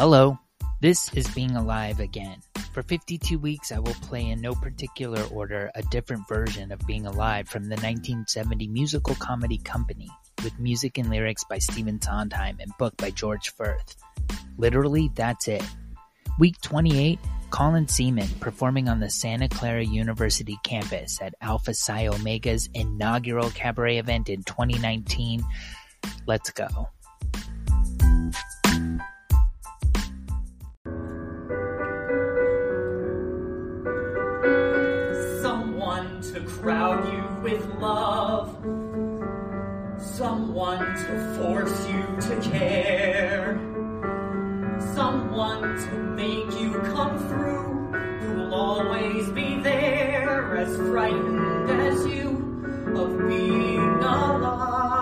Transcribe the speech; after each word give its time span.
Hello, 0.00 0.38
this 0.80 1.12
is 1.12 1.28
Being 1.34 1.56
Alive 1.56 2.00
again. 2.00 2.38
For 2.72 2.82
52 2.82 3.38
weeks, 3.38 3.70
I 3.70 3.80
will 3.80 3.92
play 4.00 4.30
in 4.30 4.40
no 4.40 4.54
particular 4.54 5.22
order 5.24 5.70
a 5.74 5.82
different 5.82 6.26
version 6.26 6.72
of 6.72 6.80
Being 6.86 7.04
Alive 7.04 7.50
from 7.50 7.64
the 7.64 7.76
1970 7.76 8.66
musical 8.68 9.14
comedy 9.16 9.58
Company, 9.58 10.08
with 10.42 10.58
music 10.58 10.96
and 10.96 11.10
lyrics 11.10 11.44
by 11.44 11.58
Stephen 11.58 12.00
Sondheim 12.00 12.56
and 12.60 12.72
book 12.78 12.96
by 12.96 13.10
George 13.10 13.50
Furth. 13.50 13.94
Literally, 14.56 15.10
that's 15.14 15.48
it. 15.48 15.62
Week 16.38 16.58
28, 16.62 17.18
Colin 17.50 17.86
Seaman 17.86 18.28
performing 18.40 18.88
on 18.88 19.00
the 19.00 19.10
Santa 19.10 19.50
Clara 19.50 19.84
University 19.84 20.56
campus 20.64 21.20
at 21.20 21.34
Alpha 21.42 21.74
Psi 21.74 22.06
Omega's 22.06 22.70
inaugural 22.72 23.50
cabaret 23.50 23.98
event 23.98 24.30
in 24.30 24.44
2019. 24.44 25.42
Let's 26.26 26.48
go. 26.52 26.88
Crowd 36.46 37.12
you 37.12 37.42
with 37.42 37.64
love. 37.80 38.54
Someone 39.98 40.78
to 40.78 41.36
force 41.38 41.88
you 41.88 42.02
to 42.28 42.50
care. 42.50 43.58
Someone 44.94 45.62
to 45.62 45.96
make 45.96 46.60
you 46.60 46.72
come 46.94 47.18
through. 47.28 47.70
Who'll 48.20 48.54
always 48.54 49.28
be 49.30 49.60
there, 49.60 50.56
as 50.56 50.76
frightened 50.76 51.70
as 51.70 52.06
you 52.06 52.30
of 52.96 53.28
being 53.28 53.78
alive. 54.02 54.99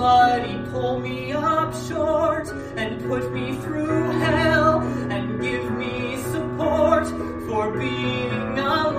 Somebody 0.00 0.56
pull 0.70 0.98
me 0.98 1.32
up 1.32 1.74
short 1.86 2.48
and 2.76 3.06
put 3.06 3.30
me 3.34 3.54
through 3.56 4.10
hell 4.12 4.80
and 4.80 5.38
give 5.42 5.70
me 5.72 6.16
support 6.22 7.06
for 7.46 7.70
being 7.78 8.58
alive. 8.58 8.96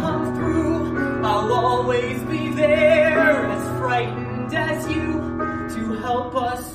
come 0.06 0.36
through. 0.36 1.26
I'll 1.26 1.52
always 1.52 2.22
be 2.24 2.50
there, 2.50 3.46
as 3.56 3.80
frightened 3.80 4.54
as 4.54 4.88
you, 4.88 5.14
to 5.76 5.94
help 6.00 6.36
us 6.36 6.75